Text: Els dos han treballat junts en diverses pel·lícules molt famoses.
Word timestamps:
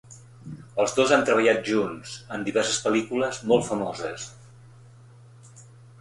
Els 0.83 0.93
dos 0.99 1.13
han 1.17 1.25
treballat 1.27 1.59
junts 1.67 2.15
en 2.37 2.45
diverses 2.47 2.79
pel·lícules 2.87 3.43
molt 3.53 3.69
famoses. 3.71 4.29